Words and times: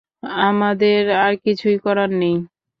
আমাদের 0.45 1.01
আর 1.23 1.33
কিছুই 1.43 1.77
করার 1.85 2.09
নেই। 2.21 2.35